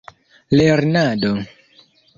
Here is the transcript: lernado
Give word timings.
lernado 0.51 1.33